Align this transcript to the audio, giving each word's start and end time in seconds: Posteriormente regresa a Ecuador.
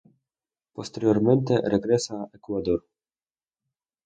Posteriormente 0.73 1.61
regresa 1.63 2.15
a 2.23 2.29
Ecuador. 2.33 2.83